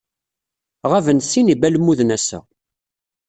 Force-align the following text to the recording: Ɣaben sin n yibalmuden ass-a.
Ɣaben 0.91 1.19
sin 1.23 1.45
n 1.45 1.51
yibalmuden 1.51 2.13
ass-a. 2.17 2.39